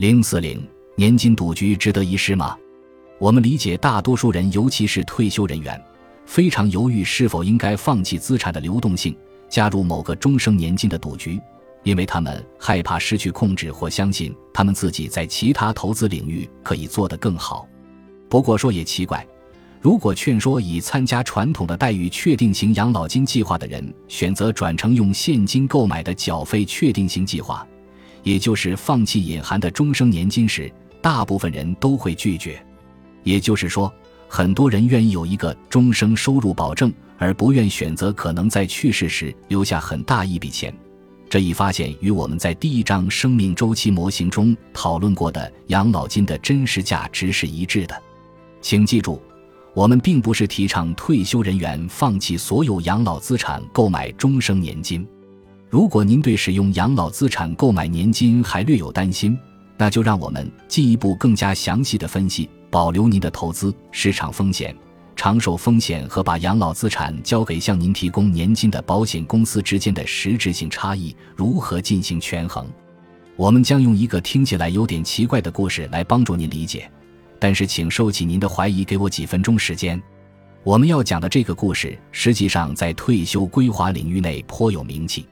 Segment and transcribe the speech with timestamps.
[0.00, 2.56] 零四零年金赌局值得一试吗？
[3.18, 5.78] 我们理解大多数人，尤其是退休人员，
[6.24, 9.14] 非常犹豫是否应该放弃资产的流动性，
[9.50, 11.38] 加入某个终生年金的赌局，
[11.82, 17.68] 因为他们害怕失去控制，或相信他们自己在其他投资领域可以做得更好。
[18.26, 19.26] 不过说也奇怪，
[19.82, 27.66] 如果劝说已参加传统的待遇确定型养老金计划的人选择转成用现金购买的缴费确定型计划，
[28.22, 32.62] 也就是放弃隐含的终生年金时，大部分人都会拒绝。
[33.22, 33.92] 也就是说，
[34.28, 40.74] 很多人愿意有一个终生收入保证，而不愿选择可能在去世时留下很大一笔钱。
[41.28, 48.02] 这一发现与我们在第一章生命周期模型中讨论过的养老金的真实价值是一致的。
[48.60, 49.22] 请记住，
[49.72, 55.06] 我们并不是提倡退休人员放弃所有养老资产购买终生年金。
[55.70, 59.38] 如果您对使用养老资产购买年金还略有担心，
[59.78, 62.50] 那就让我们进一步更加详细的分析。
[62.68, 64.74] 保留您的投资市场风险、
[65.14, 72.66] 长寿风险和把养老资产交给向您提供年金的保险公司之间的实质性差异如何进行权衡？
[73.36, 76.90] 我们将用一个听起来有点奇怪的故事来帮助您理解，
[77.38, 80.00] 但是请收起您的怀疑，给我几分钟时间。
[80.64, 85.26] 我们要讲的这个故事实际上在退休规划领域内颇有名气。